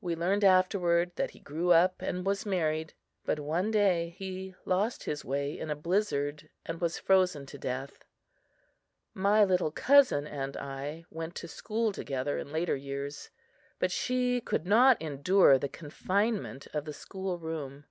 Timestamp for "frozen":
6.98-7.46